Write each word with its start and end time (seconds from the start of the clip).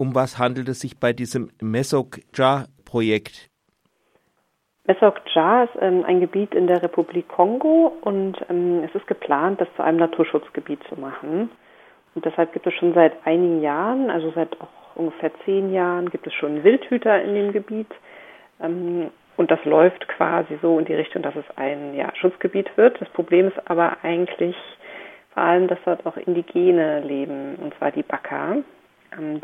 Um 0.00 0.14
was 0.14 0.38
handelt 0.38 0.66
es 0.70 0.80
sich 0.80 0.98
bei 0.98 1.12
diesem 1.12 1.50
Mesokja-Projekt? 1.60 3.50
Mesokja 4.86 5.64
ist 5.64 5.76
ähm, 5.78 6.06
ein 6.06 6.20
Gebiet 6.20 6.54
in 6.54 6.68
der 6.68 6.82
Republik 6.82 7.28
Kongo 7.28 7.98
und 8.00 8.38
ähm, 8.48 8.82
es 8.82 8.94
ist 8.94 9.06
geplant, 9.06 9.60
das 9.60 9.68
zu 9.76 9.82
einem 9.82 9.98
Naturschutzgebiet 9.98 10.80
zu 10.88 10.98
machen. 10.98 11.50
Und 12.14 12.24
deshalb 12.24 12.54
gibt 12.54 12.66
es 12.66 12.72
schon 12.72 12.94
seit 12.94 13.12
einigen 13.26 13.60
Jahren, 13.60 14.08
also 14.08 14.32
seit 14.34 14.58
auch 14.62 14.70
ungefähr 14.94 15.32
zehn 15.44 15.70
Jahren, 15.70 16.08
gibt 16.08 16.26
es 16.26 16.32
schon 16.32 16.64
Wildhüter 16.64 17.22
in 17.22 17.34
dem 17.34 17.52
Gebiet. 17.52 17.92
Ähm, 18.58 19.10
und 19.36 19.50
das 19.50 19.62
läuft 19.66 20.08
quasi 20.08 20.58
so 20.62 20.78
in 20.78 20.86
die 20.86 20.94
Richtung, 20.94 21.20
dass 21.20 21.36
es 21.36 21.44
ein 21.56 21.92
ja, 21.94 22.10
Schutzgebiet 22.16 22.74
wird. 22.78 22.98
Das 23.02 23.08
Problem 23.10 23.48
ist 23.48 23.70
aber 23.70 23.98
eigentlich 24.00 24.56
vor 25.34 25.42
allem, 25.42 25.68
dass 25.68 25.78
dort 25.84 26.06
auch 26.06 26.16
Indigene 26.16 27.00
leben, 27.00 27.56
und 27.56 27.74
zwar 27.74 27.92
die 27.92 28.02
Baka, 28.02 28.62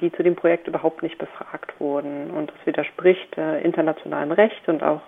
die 0.01 0.13
zu 0.13 0.23
dem 0.23 0.37
Projekt 0.37 0.69
überhaupt 0.69 1.03
nicht 1.03 1.19
befragt 1.19 1.79
wurden. 1.81 2.31
Und 2.31 2.51
das 2.51 2.67
widerspricht 2.67 3.37
äh, 3.37 3.61
internationalem 3.63 4.33
Recht 4.33 4.69
und 4.69 4.83
auch 4.83 5.03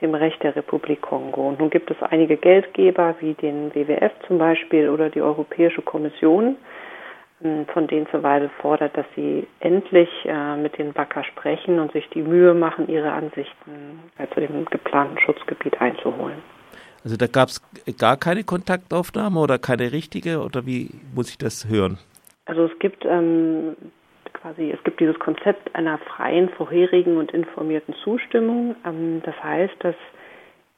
dem 0.00 0.14
Recht 0.14 0.42
der 0.42 0.54
Republik 0.54 1.02
Kongo. 1.02 1.48
Und 1.48 1.58
nun 1.58 1.70
gibt 1.70 1.90
es 1.90 1.96
einige 2.02 2.36
Geldgeber 2.36 3.16
wie 3.20 3.34
den 3.34 3.74
WWF 3.74 4.12
zum 4.26 4.38
Beispiel 4.38 4.88
oder 4.88 5.10
die 5.10 5.20
Europäische 5.20 5.82
Kommission, 5.82 6.56
ähm, 7.42 7.66
von 7.72 7.86
denen 7.88 8.06
zuweilen 8.10 8.50
fordert, 8.60 8.96
dass 8.96 9.06
sie 9.16 9.46
endlich 9.60 10.08
äh, 10.24 10.56
mit 10.56 10.78
den 10.78 10.92
Backer 10.92 11.24
sprechen 11.24 11.80
und 11.80 11.92
sich 11.92 12.08
die 12.10 12.22
Mühe 12.22 12.54
machen, 12.54 12.88
ihre 12.88 13.12
Ansichten 13.12 14.00
äh, 14.18 14.26
zu 14.32 14.40
dem 14.40 14.64
geplanten 14.66 15.18
Schutzgebiet 15.18 15.80
einzuholen. 15.80 16.38
Also 17.04 17.16
da 17.16 17.26
gab 17.26 17.48
es 17.48 17.62
gar 17.98 18.16
keine 18.16 18.44
Kontaktaufnahme 18.44 19.38
oder 19.40 19.58
keine 19.58 19.92
richtige 19.92 20.40
oder 20.40 20.66
wie 20.66 20.90
muss 21.14 21.30
ich 21.30 21.38
das 21.38 21.68
hören? 21.68 21.98
Also 22.48 22.64
es 22.64 22.78
gibt 22.78 23.04
ähm, 23.04 23.76
quasi, 24.32 24.70
es 24.70 24.82
gibt 24.82 25.00
dieses 25.00 25.18
Konzept 25.18 25.74
einer 25.74 25.98
freien, 25.98 26.48
vorherigen 26.48 27.18
und 27.18 27.32
informierten 27.32 27.94
Zustimmung. 28.02 28.74
Ähm, 28.86 29.20
das 29.24 29.34
heißt, 29.42 29.74
dass 29.80 29.94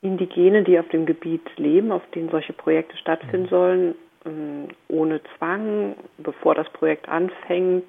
Indigene, 0.02 0.64
die 0.64 0.78
auf 0.78 0.88
dem 0.88 1.06
Gebiet 1.06 1.46
leben, 1.58 1.92
auf 1.92 2.02
denen 2.14 2.30
solche 2.30 2.54
Projekte 2.54 2.96
stattfinden 2.96 3.42
mhm. 3.42 3.48
sollen, 3.48 3.94
ähm, 4.26 4.68
ohne 4.88 5.20
Zwang, 5.36 5.94
bevor 6.18 6.56
das 6.56 6.68
Projekt 6.70 7.08
anfängt, 7.08 7.88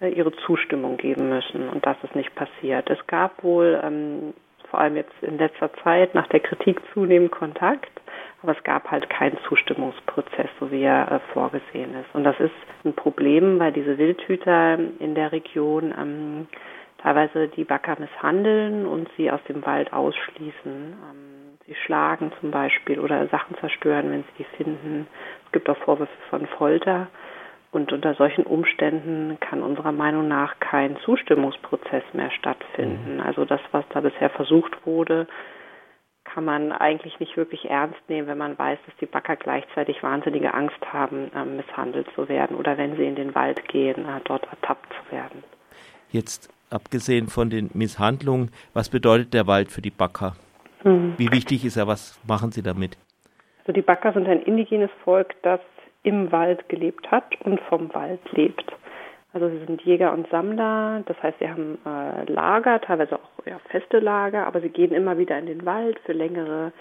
äh, 0.00 0.08
ihre 0.08 0.32
Zustimmung 0.46 0.96
geben 0.96 1.28
müssen. 1.28 1.68
Und 1.68 1.84
das 1.84 1.96
ist 2.04 2.14
nicht 2.14 2.34
passiert. 2.34 2.88
Es 2.88 3.06
gab 3.08 3.44
wohl 3.44 3.78
ähm, 3.84 4.32
vor 4.72 4.80
allem 4.80 4.96
jetzt 4.96 5.12
in 5.20 5.36
letzter 5.36 5.70
Zeit 5.84 6.14
nach 6.14 6.26
der 6.28 6.40
Kritik 6.40 6.80
zunehmend 6.94 7.30
Kontakt, 7.30 7.90
aber 8.42 8.56
es 8.56 8.64
gab 8.64 8.90
halt 8.90 9.08
keinen 9.10 9.36
Zustimmungsprozess, 9.46 10.48
so 10.58 10.72
wie 10.72 10.82
er 10.82 11.12
äh, 11.12 11.20
vorgesehen 11.34 11.94
ist. 11.94 12.12
Und 12.14 12.24
das 12.24 12.40
ist 12.40 12.54
ein 12.84 12.94
Problem, 12.94 13.60
weil 13.60 13.72
diese 13.72 13.98
Wildhüter 13.98 14.78
in 14.98 15.14
der 15.14 15.30
Region 15.30 15.94
ähm, 15.96 16.48
teilweise 17.02 17.48
die 17.48 17.64
Backer 17.64 17.96
misshandeln 18.00 18.86
und 18.86 19.10
sie 19.18 19.30
aus 19.30 19.44
dem 19.46 19.64
Wald 19.66 19.92
ausschließen. 19.92 20.54
Ähm, 20.64 21.58
sie 21.66 21.74
schlagen 21.74 22.32
zum 22.40 22.50
Beispiel 22.50 22.98
oder 22.98 23.28
Sachen 23.28 23.56
zerstören, 23.58 24.10
wenn 24.10 24.22
sie 24.22 24.44
die 24.44 24.56
finden. 24.56 25.06
Es 25.46 25.52
gibt 25.52 25.68
auch 25.68 25.76
Vorwürfe 25.76 26.10
von 26.30 26.46
Folter. 26.46 27.08
Und 27.72 27.90
unter 27.90 28.14
solchen 28.14 28.44
Umständen 28.44 29.38
kann 29.40 29.62
unserer 29.62 29.92
Meinung 29.92 30.28
nach 30.28 30.60
kein 30.60 30.98
Zustimmungsprozess 30.98 32.04
mehr 32.12 32.30
stattfinden. 32.30 33.14
Mhm. 33.14 33.20
Also 33.22 33.46
das, 33.46 33.60
was 33.72 33.84
da 33.94 34.00
bisher 34.00 34.28
versucht 34.28 34.86
wurde, 34.86 35.26
kann 36.24 36.44
man 36.44 36.70
eigentlich 36.70 37.18
nicht 37.18 37.36
wirklich 37.36 37.68
ernst 37.68 37.98
nehmen, 38.08 38.28
wenn 38.28 38.38
man 38.38 38.58
weiß, 38.58 38.78
dass 38.86 38.96
die 38.98 39.06
Backer 39.06 39.36
gleichzeitig 39.36 40.02
wahnsinnige 40.02 40.52
Angst 40.54 40.80
haben, 40.92 41.30
äh, 41.34 41.44
misshandelt 41.44 42.06
zu 42.14 42.28
werden 42.28 42.56
oder 42.56 42.76
wenn 42.76 42.96
sie 42.96 43.04
in 43.04 43.16
den 43.16 43.34
Wald 43.34 43.66
gehen, 43.68 44.04
äh, 44.04 44.20
dort 44.24 44.46
ertappt 44.46 44.92
zu 44.92 45.12
werden. 45.12 45.42
Jetzt 46.10 46.50
abgesehen 46.70 47.28
von 47.28 47.50
den 47.50 47.70
Misshandlungen, 47.72 48.50
was 48.74 48.90
bedeutet 48.90 49.34
der 49.34 49.46
Wald 49.46 49.70
für 49.70 49.82
die 49.82 49.90
Backer? 49.90 50.34
Mhm. 50.84 51.14
Wie 51.16 51.30
wichtig 51.32 51.64
ist 51.64 51.76
er? 51.76 51.86
Was 51.86 52.20
machen 52.26 52.52
Sie 52.52 52.62
damit? 52.62 52.96
Also 53.60 53.72
die 53.72 53.82
Backer 53.82 54.12
sind 54.12 54.28
ein 54.28 54.42
indigenes 54.42 54.90
Volk, 55.04 55.34
das 55.42 55.60
im 56.02 56.32
Wald 56.32 56.68
gelebt 56.68 57.10
hat 57.10 57.24
und 57.44 57.60
vom 57.62 57.92
Wald 57.94 58.20
lebt. 58.32 58.72
Also 59.32 59.48
sie 59.48 59.64
sind 59.64 59.82
Jäger 59.82 60.12
und 60.12 60.28
Sammler, 60.28 61.02
das 61.06 61.20
heißt, 61.22 61.38
sie 61.38 61.48
haben 61.48 61.78
äh, 61.86 62.30
Lager, 62.30 62.80
teilweise 62.80 63.16
auch 63.16 63.46
ja, 63.46 63.58
feste 63.70 63.98
Lager, 63.98 64.46
aber 64.46 64.60
sie 64.60 64.68
gehen 64.68 64.92
immer 64.92 65.16
wieder 65.16 65.38
in 65.38 65.46
den 65.46 65.64
Wald 65.64 65.98
für 66.00 66.12
längere 66.12 66.72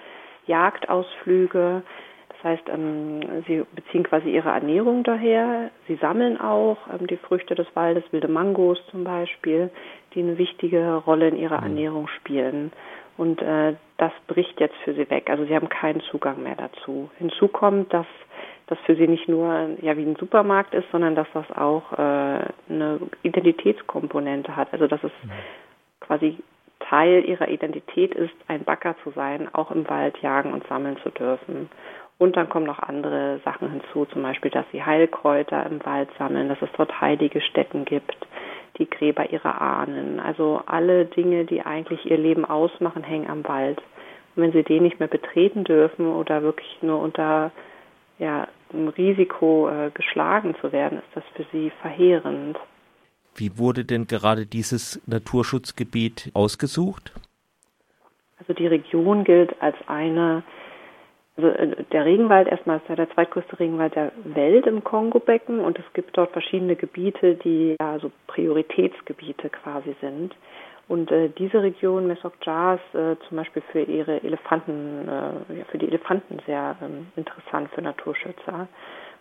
Jagdausflüge. 0.48 1.84
Das 2.30 2.44
heißt, 2.44 2.70
ähm, 2.70 3.44
sie 3.48 3.64
beziehen 3.74 4.04
quasi 4.04 4.32
ihre 4.32 4.50
Ernährung 4.50 5.04
daher. 5.04 5.70
Sie 5.88 5.96
sammeln 5.96 6.42
auch 6.42 6.78
ähm, 6.92 7.08
die 7.08 7.18
Früchte 7.18 7.56
des 7.56 7.68
Waldes, 7.74 8.04
wilde 8.12 8.28
Mangos 8.28 8.80
zum 8.90 9.06
Beispiel, 9.06 9.70
die 10.14 10.22
eine 10.22 10.38
wichtige 10.38 10.96
Rolle 10.96 11.30
in 11.30 11.38
ihrer 11.38 11.60
mhm. 11.60 11.68
Ernährung 11.68 12.08
spielen. 12.08 12.74
Und 13.18 13.42
äh, 13.42 13.76
das 13.98 14.12
bricht 14.28 14.60
jetzt 14.60 14.76
für 14.84 14.94
sie 14.94 15.10
weg. 15.10 15.30
Also 15.30 15.46
sie 15.46 15.56
haben 15.56 15.70
keinen 15.70 16.02
Zugang 16.02 16.42
mehr 16.44 16.56
dazu. 16.56 17.12
Hinzu 17.18 17.48
kommt, 17.48 17.94
dass 17.94 18.08
das 18.72 18.80
für 18.86 18.96
sie 18.96 19.08
nicht 19.08 19.28
nur 19.28 19.72
ja 19.82 19.98
wie 19.98 20.04
ein 20.04 20.16
Supermarkt 20.16 20.74
ist, 20.74 20.90
sondern 20.92 21.14
dass 21.14 21.28
das 21.34 21.46
auch 21.52 21.92
äh, 21.92 22.46
eine 22.70 23.00
Identitätskomponente 23.22 24.56
hat. 24.56 24.70
Also 24.72 24.88
dass 24.88 25.04
es 25.04 25.12
mhm. 25.24 25.32
quasi 26.00 26.38
Teil 26.80 27.26
ihrer 27.26 27.50
Identität 27.50 28.16
ist, 28.16 28.34
ein 28.48 28.64
Backer 28.64 28.96
zu 29.04 29.12
sein, 29.12 29.50
auch 29.54 29.72
im 29.72 29.90
Wald 29.90 30.18
jagen 30.20 30.54
und 30.54 30.66
sammeln 30.68 30.98
zu 31.04 31.10
dürfen. 31.10 31.70
Und 32.18 32.38
dann 32.38 32.50
kommen 32.50 32.66
noch 32.66 32.80
andere 32.80 33.40
Sachen 33.44 33.72
hinzu, 33.72 34.06
zum 34.06 34.22
Beispiel, 34.22 34.52
dass 34.52 34.66
sie 34.72 34.84
Heilkräuter 34.84 35.66
im 35.66 35.84
Wald 35.86 36.10
sammeln, 36.18 36.48
dass 36.48 36.62
es 36.62 36.70
dort 36.78 37.02
heilige 37.02 37.42
Stätten 37.42 37.84
gibt, 37.84 38.16
die 38.78 38.90
Gräber 38.90 39.32
ihrer 39.32 39.60
Ahnen. 39.60 40.20
Also 40.20 40.62
alle 40.66 41.06
Dinge, 41.06 41.46
die 41.46 41.62
eigentlich 41.62 42.10
ihr 42.10 42.18
Leben 42.18 42.46
ausmachen, 42.46 43.04
hängen 43.04 43.30
am 43.30 43.44
Wald. 43.48 43.82
Und 44.36 44.44
wenn 44.44 44.52
sie 44.54 44.64
den 44.64 44.84
nicht 44.84 45.00
mehr 45.00 45.10
betreten 45.10 45.66
dürfen 45.66 46.08
oder 46.08 46.42
wirklich 46.42 46.78
nur 46.82 47.02
unter 47.02 47.52
ja, 48.22 48.48
im 48.72 48.88
Risiko 48.88 49.68
äh, 49.68 49.90
geschlagen 49.94 50.56
zu 50.62 50.72
werden, 50.72 51.00
ist 51.00 51.08
das 51.16 51.24
für 51.36 51.46
sie 51.52 51.72
verheerend. 51.82 52.58
Wie 53.36 53.58
wurde 53.58 53.84
denn 53.84 54.06
gerade 54.06 54.46
dieses 54.46 55.02
Naturschutzgebiet 55.08 56.30
ausgesucht? 56.34 57.14
Also 58.38 58.54
die 58.54 58.68
Region 58.68 59.24
gilt 59.24 59.60
als 59.62 59.76
eine, 59.88 60.44
also 61.38 61.50
äh, 61.50 61.84
der 61.92 62.06
Regenwald 62.06 62.48
erstmal 62.48 62.78
ist 62.78 62.90
ja 62.90 62.96
der 62.96 63.10
zweitgrößte 63.12 63.60
Regenwald 63.60 63.96
der 63.96 64.12
Welt 64.24 64.66
im 64.68 64.84
Kongo-Becken 64.84 65.60
und 65.60 65.80
es 65.80 65.86
gibt 65.94 66.18
dort 66.18 66.32
verschiedene 66.32 66.76
Gebiete, 66.76 67.36
die 67.36 67.76
ja 67.80 68.00
so 68.00 68.12
Prioritätsgebiete 68.28 69.50
quasi 69.50 69.96
sind. 70.02 70.36
Und 70.88 71.10
äh, 71.10 71.30
diese 71.30 71.64
Region 71.64 72.08
Mesokja 72.08 72.74
ist 72.74 72.96
äh, 72.96 73.16
zum 73.28 73.38
Beispiel 73.38 73.64
für 73.72 73.82
ihre 73.82 74.22
Elefanten, 74.24 75.08
äh, 75.08 75.60
ja, 75.60 75.66
für 75.70 75.78
die 75.78 75.88
Elefanten 75.88 76.40
sehr 76.46 76.76
ähm, 76.82 77.08
interessant 77.16 77.70
für 77.74 77.82
Naturschützer. 77.82 78.68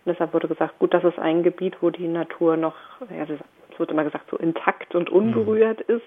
Und 0.03 0.05
deshalb 0.05 0.33
wurde 0.33 0.49
gesagt, 0.49 0.79
gut, 0.79 0.93
das 0.93 1.03
ist 1.05 1.17
ein 1.17 1.43
Gebiet, 1.43 1.77
wo 1.79 1.89
die 1.89 2.09
Natur 2.09 2.57
noch, 2.57 2.75
ja, 3.09 3.23
es 3.23 3.79
wird 3.79 3.91
immer 3.91 4.03
gesagt, 4.03 4.29
so 4.29 4.37
intakt 4.37 4.95
und 4.95 5.09
unberührt 5.09 5.87
mhm. 5.87 5.95
ist. 5.95 6.05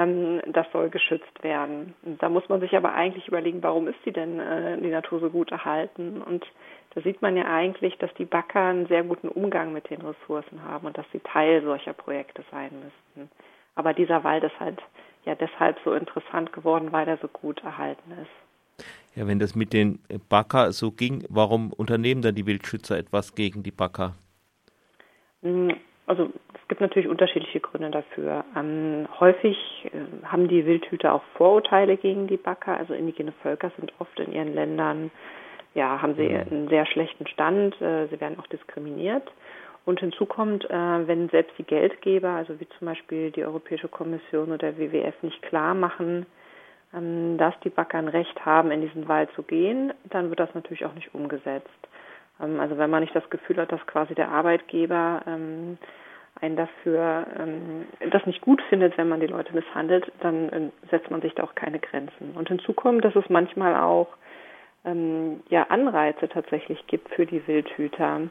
Ähm, 0.00 0.40
das 0.46 0.66
soll 0.72 0.90
geschützt 0.90 1.42
werden. 1.42 1.94
Da 2.02 2.28
muss 2.28 2.48
man 2.48 2.60
sich 2.60 2.76
aber 2.76 2.92
eigentlich 2.94 3.28
überlegen, 3.28 3.62
warum 3.62 3.88
ist 3.88 3.98
die 4.04 4.12
denn 4.12 4.38
äh, 4.38 4.78
die 4.80 4.90
Natur 4.90 5.20
so 5.20 5.30
gut 5.30 5.50
erhalten? 5.50 6.22
Und 6.22 6.44
da 6.94 7.00
sieht 7.02 7.22
man 7.22 7.36
ja 7.36 7.44
eigentlich, 7.44 7.96
dass 7.98 8.12
die 8.14 8.24
Backer 8.24 8.60
einen 8.60 8.86
sehr 8.86 9.02
guten 9.02 9.28
Umgang 9.28 9.72
mit 9.72 9.90
den 9.90 10.00
Ressourcen 10.00 10.64
haben 10.64 10.86
und 10.86 10.98
dass 10.98 11.06
sie 11.12 11.20
Teil 11.20 11.62
solcher 11.62 11.92
Projekte 11.92 12.44
sein 12.50 12.70
müssten. 12.72 13.30
Aber 13.74 13.94
dieser 13.94 14.24
Wald 14.24 14.44
ist 14.44 14.58
halt 14.58 14.80
ja 15.24 15.34
deshalb 15.34 15.78
so 15.84 15.92
interessant 15.92 16.52
geworden, 16.52 16.92
weil 16.92 17.06
er 17.06 17.18
so 17.18 17.28
gut 17.28 17.62
erhalten 17.62 18.12
ist. 18.22 18.86
Ja, 19.14 19.26
wenn 19.26 19.38
das 19.38 19.54
mit 19.54 19.72
den 19.72 20.00
Backer 20.28 20.72
so 20.72 20.90
ging, 20.90 21.24
warum 21.28 21.72
unternehmen 21.72 22.22
dann 22.22 22.34
die 22.34 22.46
Wildschützer 22.46 22.96
etwas 22.96 23.34
gegen 23.34 23.62
die 23.62 23.72
Backer? 23.72 24.14
Also 26.10 26.28
es 26.54 26.66
gibt 26.66 26.80
natürlich 26.80 27.08
unterschiedliche 27.08 27.60
Gründe 27.60 27.88
dafür. 27.88 28.44
Ähm, 28.56 29.06
häufig 29.20 29.56
äh, 29.84 30.26
haben 30.26 30.48
die 30.48 30.66
Wildhüter 30.66 31.14
auch 31.14 31.22
Vorurteile 31.36 31.96
gegen 31.96 32.26
die 32.26 32.36
Backer. 32.36 32.76
Also 32.76 32.94
indigene 32.94 33.30
Völker 33.44 33.70
sind 33.78 33.92
oft 34.00 34.18
in 34.18 34.32
ihren 34.32 34.52
Ländern, 34.52 35.12
ja, 35.72 36.02
haben 36.02 36.16
sie 36.16 36.28
einen 36.28 36.66
sehr 36.66 36.84
schlechten 36.86 37.28
Stand. 37.28 37.80
Äh, 37.80 38.08
sie 38.08 38.20
werden 38.20 38.40
auch 38.40 38.48
diskriminiert. 38.48 39.22
Und 39.84 40.00
hinzu 40.00 40.26
kommt, 40.26 40.68
äh, 40.68 41.06
wenn 41.06 41.28
selbst 41.28 41.56
die 41.58 41.62
Geldgeber, 41.62 42.30
also 42.30 42.58
wie 42.58 42.68
zum 42.76 42.88
Beispiel 42.88 43.30
die 43.30 43.44
Europäische 43.44 43.86
Kommission 43.86 44.50
oder 44.50 44.76
WWF, 44.78 45.14
nicht 45.22 45.40
klar 45.42 45.74
machen, 45.74 46.26
ähm, 46.92 47.38
dass 47.38 47.54
die 47.60 47.70
Backer 47.70 47.98
ein 47.98 48.08
Recht 48.08 48.44
haben, 48.44 48.72
in 48.72 48.80
diesen 48.80 49.06
Wald 49.06 49.30
zu 49.36 49.44
gehen, 49.44 49.92
dann 50.06 50.28
wird 50.28 50.40
das 50.40 50.52
natürlich 50.56 50.84
auch 50.84 50.94
nicht 50.94 51.14
umgesetzt. 51.14 51.70
Ähm, 52.42 52.58
also 52.58 52.78
wenn 52.78 52.90
man 52.90 53.02
nicht 53.02 53.14
das 53.14 53.30
Gefühl 53.30 53.58
hat, 53.58 53.70
dass 53.70 53.86
quasi 53.86 54.16
der 54.16 54.30
Arbeitgeber 54.30 55.22
ähm, 55.28 55.78
einen 56.40 56.56
dafür 56.56 57.26
das 58.10 58.24
nicht 58.26 58.40
gut 58.40 58.62
findet, 58.68 58.96
wenn 58.96 59.08
man 59.08 59.20
die 59.20 59.26
Leute 59.26 59.54
misshandelt, 59.54 60.10
dann 60.20 60.48
äh, 60.48 60.70
setzt 60.90 61.10
man 61.10 61.20
sich 61.20 61.34
da 61.34 61.44
auch 61.44 61.54
keine 61.54 61.78
Grenzen. 61.78 62.32
Und 62.34 62.48
hinzu 62.48 62.72
kommt, 62.72 63.04
dass 63.04 63.14
es 63.16 63.28
manchmal 63.28 63.76
auch 63.76 64.08
ja, 65.50 65.64
Anreize 65.64 66.26
tatsächlich 66.26 66.86
gibt 66.86 67.10
für 67.10 67.26
die 67.26 67.46
Wildhüter 67.46 68.22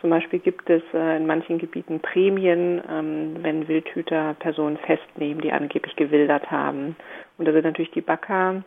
Zum 0.00 0.08
Beispiel 0.08 0.38
gibt 0.38 0.70
es 0.70 0.82
äh, 0.94 1.18
in 1.18 1.26
manchen 1.26 1.58
Gebieten 1.58 2.00
Prämien, 2.00 2.82
ähm, 2.88 3.36
wenn 3.42 3.68
Wildhüter 3.68 4.34
Personen 4.38 4.78
festnehmen, 4.78 5.42
die 5.42 5.52
angeblich 5.52 5.94
gewildert 5.96 6.50
haben. 6.50 6.96
Und 7.36 7.46
da 7.46 7.52
sind 7.52 7.64
natürlich 7.64 7.90
die 7.90 8.00
Backer 8.00 8.62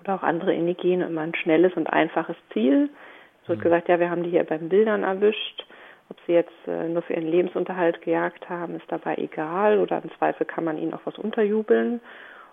oder 0.00 0.14
auch 0.14 0.22
andere 0.22 0.54
Indigene 0.54 1.06
immer 1.06 1.22
ein 1.22 1.34
schnelles 1.34 1.72
und 1.74 1.92
einfaches 1.92 2.36
Ziel. 2.52 2.90
Es 3.42 3.48
wird 3.48 3.58
mhm. 3.58 3.62
gesagt, 3.64 3.88
ja, 3.88 3.98
wir 3.98 4.10
haben 4.10 4.22
die 4.22 4.30
hier 4.30 4.44
beim 4.44 4.68
Bildern 4.68 5.02
erwischt. 5.02 5.66
Ob 6.12 6.18
sie 6.26 6.34
jetzt 6.34 6.52
äh, 6.66 6.90
nur 6.90 7.00
für 7.00 7.14
ihren 7.14 7.26
Lebensunterhalt 7.26 8.02
gejagt 8.02 8.46
haben, 8.50 8.74
ist 8.74 8.84
dabei 8.88 9.14
egal 9.16 9.78
oder 9.78 10.02
im 10.02 10.10
Zweifel 10.18 10.44
kann 10.44 10.62
man 10.62 10.76
ihnen 10.76 10.92
auch 10.92 11.00
was 11.06 11.16
unterjubeln, 11.16 12.02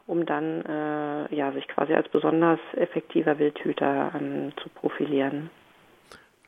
um 0.08 0.26
dann 0.26 0.64
äh, 0.64 1.36
ja, 1.36 1.52
sich 1.52 1.68
quasi 1.68 1.94
als 1.94 2.08
besonders 2.08 2.62
effektiver 2.78 3.38
Wildhüter 3.38 4.14
ähm, 4.18 4.54
zu 4.64 4.70
profilieren. 4.70 5.50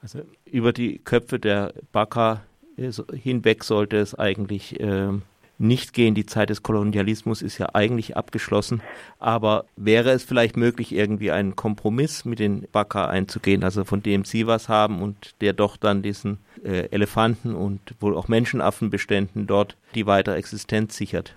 Also 0.01 0.19
über 0.45 0.71
die 0.71 0.99
Köpfe 0.99 1.37
der 1.37 1.73
Baka 1.91 2.43
äh, 2.77 2.91
hinweg 3.13 3.65
sollte 3.65 3.97
es 3.97 4.17
eigentlich 4.17 4.79
äh, 4.79 5.09
nicht 5.57 5.91
gehen. 5.91 6.15
Die 6.15 6.25
Zeit 6.25 6.49
des 6.49 6.63
Kolonialismus 6.63 7.41
ist 7.41 7.57
ja 7.57 7.67
eigentlich 7.73 8.15
abgeschlossen. 8.15 8.81
Aber 9.19 9.65
wäre 9.75 10.11
es 10.11 10.23
vielleicht 10.23 10.55
möglich, 10.55 10.93
irgendwie 10.93 11.31
einen 11.31 11.57
Kompromiss 11.57 12.23
mit 12.23 12.39
den 12.39 12.69
Baka 12.71 13.07
einzugehen, 13.07 13.65
also 13.65 13.83
von 13.83 14.01
dem 14.01 14.23
Sie 14.23 14.47
was 14.47 14.69
haben 14.69 15.01
und 15.01 15.35
der 15.41 15.51
doch 15.51 15.75
dann 15.75 16.01
diesen 16.01 16.39
äh, 16.63 16.87
Elefanten 16.91 17.55
und 17.55 17.79
wohl 17.99 18.15
auch 18.15 18.27
Menschenaffenbeständen 18.27 19.47
dort 19.47 19.77
die 19.95 20.07
weitere 20.07 20.35
Existenz 20.35 20.95
sichert? 20.97 21.35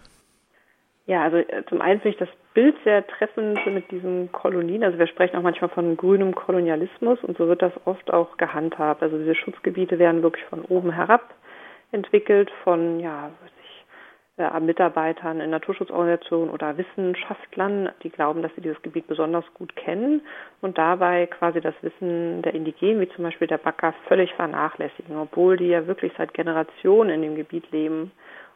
Ja, 1.07 1.23
also 1.23 1.37
äh, 1.37 1.65
zum 1.69 1.81
einen 1.81 2.01
finde 2.01 2.17
ich 2.17 2.19
das 2.19 2.29
Bild 2.55 2.77
sehr 2.85 3.07
treffend 3.07 3.59
mit 3.67 3.91
diesen 3.91 4.33
Kolonien. 4.33 4.85
Also 4.85 4.99
wir 4.99 5.07
sprechen 5.07 5.37
auch 5.37 5.43
manchmal 5.43 5.71
von 5.71 5.97
grünem 5.97 6.35
Kolonialismus 6.35 7.19
und 7.23 7.37
so 7.37 7.49
wird 7.49 7.63
das 7.63 7.73
oft 7.85 8.13
auch 8.13 8.37
gehandhabt. 8.37 9.03
Also 9.03 9.19
diese 9.19 9.35
Schutzgebiete 9.35 9.99
werden 9.99 10.23
wirklich 10.23 10.45
von 10.45 10.63
oben 10.63 10.93
herab 10.93 11.35
entwickelt, 11.93 12.51
von 12.63 13.01
ja, 13.01 13.31
äh, 14.37 14.61
Mitarbeitern 14.61 15.41
in 15.41 15.51
Naturschutzorganisationen 15.51 16.51
oder 16.51 16.77
Wissenschaftlern, 16.77 17.91
die 18.03 18.11
glauben, 18.11 18.43
dass 18.43 18.55
sie 18.55 18.63
dieses 18.63 18.83
Gebiet 18.83 19.07
besonders 19.07 19.45
gut 19.55 19.75
kennen 19.77 20.23
und 20.61 20.77
dabei 20.79 21.27
quasi 21.27 21.61
das 21.61 21.75
Wissen 21.83 22.43
der 22.43 22.55
Indigenen, 22.55 23.01
wie 23.01 23.09
zum 23.11 23.25
Beispiel 23.25 23.47
der 23.47 23.59
Backer, 23.59 23.95
völlig 24.09 24.33
vernachlässigen, 24.35 25.17
obwohl 25.17 25.57
die 25.57 25.69
ja 25.69 25.87
wirklich 25.87 26.13
seit 26.19 26.35
Generationen 26.35 27.11
in 27.11 27.23
dem 27.23 27.37
Gebiet 27.37 27.71
leben 27.71 28.11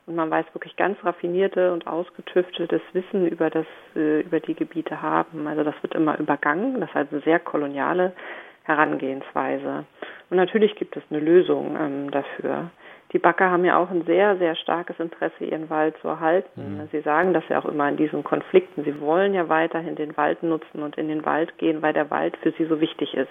und 0.08 0.16
man 0.16 0.30
weiß 0.30 0.46
wirklich 0.54 0.74
ganz 0.76 0.98
raffinierte 1.04 1.70
und 1.72 1.86
ausgetüfteltes 1.86 2.80
Wissen 2.94 3.28
über 3.28 3.50
das, 3.50 3.66
äh, 3.94 4.22
über 4.22 4.40
die 4.40 4.54
Gebiete 4.54 5.02
haben. 5.02 5.46
Also 5.46 5.62
das 5.62 5.74
wird 5.82 5.94
immer 5.94 6.18
übergangen. 6.18 6.80
Das 6.80 6.88
ist 6.88 6.94
halt 6.94 7.12
eine 7.12 7.20
sehr 7.20 7.38
koloniale 7.38 8.14
Herangehensweise. 8.62 9.84
Und 10.30 10.36
natürlich 10.38 10.74
gibt 10.76 10.96
es 10.96 11.02
eine 11.10 11.20
Lösung 11.20 11.76
ähm, 11.78 12.10
dafür. 12.10 12.70
Die 13.12 13.18
Backer 13.18 13.50
haben 13.50 13.64
ja 13.64 13.78
auch 13.78 13.90
ein 13.90 14.04
sehr, 14.04 14.36
sehr 14.36 14.54
starkes 14.56 15.00
Interesse, 15.00 15.44
ihren 15.44 15.70
Wald 15.70 15.96
zu 16.02 16.08
erhalten. 16.08 16.76
Mhm. 16.76 16.88
Sie 16.92 17.00
sagen 17.00 17.32
das 17.32 17.44
ja 17.48 17.58
auch 17.58 17.64
immer 17.64 17.88
in 17.88 17.96
diesen 17.96 18.22
Konflikten. 18.22 18.84
Sie 18.84 19.00
wollen 19.00 19.32
ja 19.32 19.48
weiterhin 19.48 19.96
den 19.96 20.16
Wald 20.16 20.42
nutzen 20.42 20.82
und 20.82 20.98
in 20.98 21.08
den 21.08 21.24
Wald 21.24 21.56
gehen, 21.56 21.80
weil 21.80 21.94
der 21.94 22.10
Wald 22.10 22.36
für 22.38 22.52
sie 22.52 22.66
so 22.66 22.80
wichtig 22.80 23.14
ist. 23.14 23.30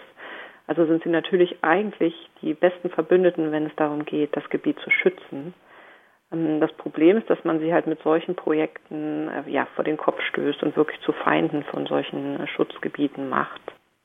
Also 0.66 0.86
sind 0.86 1.04
sie 1.04 1.10
natürlich 1.10 1.58
eigentlich 1.62 2.14
die 2.42 2.54
besten 2.54 2.90
Verbündeten, 2.90 3.52
wenn 3.52 3.68
es 3.68 3.76
darum 3.76 4.04
geht, 4.04 4.36
das 4.36 4.50
Gebiet 4.50 4.80
zu 4.80 4.90
schützen. 4.90 5.54
Ähm, 6.32 6.60
das 6.60 6.74
Problem 6.74 7.18
ist, 7.18 7.30
dass 7.30 7.44
man 7.44 7.60
sie 7.60 7.74
halt 7.74 7.88
mit 7.88 8.02
solchen 8.02 8.36
Projekten 8.36 9.30
äh, 9.30 9.50
ja, 9.50 9.68
vor 9.76 9.84
den 9.84 9.98
Kopf 9.98 10.20
stößt 10.22 10.64
und 10.64 10.76
wirklich 10.76 11.00
zu 11.02 11.14
Feinden 11.14 11.64
von 11.64 11.86
solchen 11.86 12.48
Schutzgebieten 12.48 13.30
macht. 13.30 13.62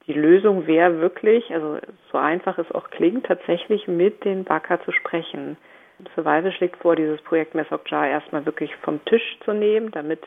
Die 0.06 0.12
Lösung 0.12 0.66
wäre 0.66 1.00
wirklich, 1.00 1.52
also 1.52 1.78
so 2.10 2.18
einfach 2.18 2.58
es 2.58 2.70
auch 2.72 2.90
klingt, 2.90 3.26
tatsächlich 3.26 3.86
mit 3.86 4.24
den 4.24 4.44
Baka 4.44 4.82
zu 4.82 4.92
sprechen. 4.92 5.56
Survival 6.14 6.50
schlägt 6.52 6.78
vor, 6.78 6.96
dieses 6.96 7.22
Projekt 7.22 7.54
Mesokjar 7.54 8.08
erstmal 8.08 8.44
wirklich 8.44 8.74
vom 8.76 9.04
Tisch 9.04 9.38
zu 9.44 9.52
nehmen, 9.52 9.92
damit 9.92 10.20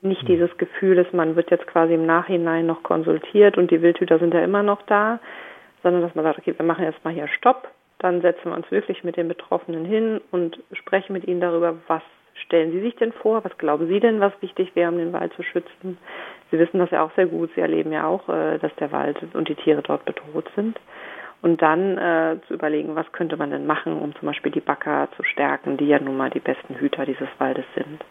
nicht 0.00 0.22
hm. 0.22 0.28
dieses 0.28 0.56
Gefühl 0.56 0.98
ist, 0.98 1.12
man 1.12 1.36
wird 1.36 1.50
jetzt 1.50 1.66
quasi 1.66 1.94
im 1.94 2.06
Nachhinein 2.06 2.66
noch 2.66 2.82
konsultiert 2.82 3.58
und 3.58 3.70
die 3.70 3.82
Wildhüter 3.82 4.18
sind 4.18 4.32
ja 4.32 4.42
immer 4.42 4.62
noch 4.62 4.80
da, 4.82 5.20
sondern 5.82 6.02
dass 6.02 6.14
man 6.14 6.24
sagt, 6.24 6.38
okay, 6.38 6.54
wir 6.56 6.64
machen 6.64 6.84
erstmal 6.84 7.12
hier 7.12 7.28
Stopp, 7.28 7.68
dann 7.98 8.22
setzen 8.22 8.50
wir 8.50 8.54
uns 8.54 8.70
wirklich 8.70 9.04
mit 9.04 9.16
den 9.16 9.28
Betroffenen 9.28 9.84
hin 9.84 10.20
und 10.30 10.58
sprechen 10.72 11.12
mit 11.12 11.26
ihnen 11.26 11.40
darüber, 11.40 11.76
was 11.86 12.02
stellen 12.40 12.72
Sie 12.72 12.80
sich 12.80 12.96
denn 12.96 13.12
vor? 13.12 13.44
Was 13.44 13.56
glauben 13.58 13.86
Sie 13.88 14.00
denn, 14.00 14.20
was 14.20 14.32
wichtig 14.40 14.74
wäre, 14.74 14.90
um 14.90 14.98
den 14.98 15.12
Wald 15.12 15.32
zu 15.34 15.42
schützen? 15.42 15.98
Sie 16.50 16.58
wissen 16.58 16.78
das 16.78 16.90
ja 16.90 17.02
auch 17.02 17.12
sehr 17.14 17.26
gut. 17.26 17.50
Sie 17.54 17.60
erleben 17.60 17.92
ja 17.92 18.06
auch, 18.06 18.28
äh, 18.28 18.58
dass 18.58 18.74
der 18.76 18.92
Wald 18.92 19.18
und 19.34 19.48
die 19.48 19.54
Tiere 19.54 19.82
dort 19.82 20.04
bedroht 20.04 20.50
sind. 20.56 20.78
Und 21.42 21.62
dann 21.62 21.96
äh, 21.96 22.36
zu 22.46 22.54
überlegen, 22.54 22.94
was 22.96 23.10
könnte 23.12 23.36
man 23.36 23.50
denn 23.50 23.66
machen, 23.66 23.98
um 23.98 24.14
zum 24.16 24.26
Beispiel 24.26 24.52
die 24.52 24.60
Backer 24.60 25.08
zu 25.16 25.22
stärken, 25.22 25.76
die 25.78 25.86
ja 25.86 25.98
nun 25.98 26.16
mal 26.16 26.30
die 26.30 26.40
besten 26.40 26.74
Hüter 26.74 27.06
dieses 27.06 27.28
Waldes 27.38 27.64
sind. 27.74 28.04